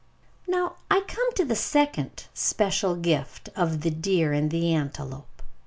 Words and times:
]Now 0.47 0.77
I 0.89 1.01
come 1.01 1.31
to 1.33 1.45
the 1.45 1.55
second 1.55 2.23
special 2.33 2.95
gift 2.95 3.49
of 3.55 3.81
the 3.81 3.91
deer 3.91 4.33
and 4.33 4.49
the 4.49 4.73
antelope. 4.73 5.43